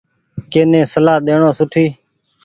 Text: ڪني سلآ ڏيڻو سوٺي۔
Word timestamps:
ڪني 0.51 0.81
سلآ 0.93 1.15
ڏيڻو 1.25 1.49
سوٺي۔ 1.57 1.85